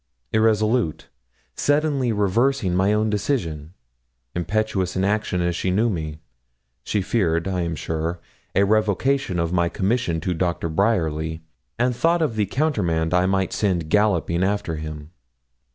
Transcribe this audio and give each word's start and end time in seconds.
Irresolute, 0.33 1.09
suddenly 1.55 2.11
reversing 2.11 2.73
my 2.73 2.91
own 2.91 3.11
decisions, 3.11 3.69
impetuous 4.33 4.95
in 4.95 5.03
action 5.05 5.41
as 5.43 5.55
she 5.55 5.69
knew 5.69 5.91
me, 5.91 6.17
she 6.83 7.03
feared, 7.03 7.47
I 7.47 7.61
am 7.61 7.75
sure, 7.75 8.19
a 8.55 8.63
revocation 8.65 9.37
of 9.37 9.53
my 9.53 9.69
commission 9.69 10.19
to 10.21 10.33
Doctor 10.33 10.69
Bryerly, 10.69 11.43
and 11.77 11.95
thought 11.95 12.23
of 12.23 12.35
the 12.35 12.47
countermand 12.47 13.13
I 13.13 13.27
might 13.27 13.53
send 13.53 13.91
galloping 13.91 14.43
after 14.43 14.77
him. 14.77 15.11